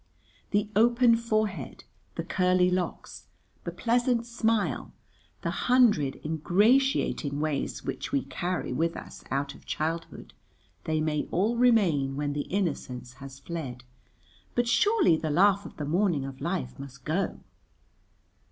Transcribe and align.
The 0.49 0.67
open 0.75 1.15
forehead, 1.15 1.83
the 2.15 2.23
curly 2.23 2.71
locks, 2.71 3.27
the 3.65 3.71
pleasant 3.71 4.25
smile, 4.25 4.93
the 5.43 5.51
hundred 5.51 6.19
ingratiating 6.25 7.39
ways 7.39 7.83
which 7.85 8.11
we 8.11 8.23
carry 8.23 8.73
with 8.73 8.97
us 8.97 9.23
out 9.29 9.53
of 9.53 9.63
childhood, 9.63 10.33
they 10.85 11.01
may 11.01 11.27
all 11.29 11.55
remain 11.55 12.15
when 12.15 12.33
the 12.33 12.49
innocence 12.49 13.13
has 13.21 13.37
fled, 13.37 13.83
but 14.55 14.67
surely 14.67 15.17
the 15.17 15.29
laugh 15.29 15.67
of 15.67 15.77
the 15.77 15.85
morning 15.85 16.25
of 16.25 16.41
life 16.41 16.79
must 16.79 17.05
go. 17.05 17.39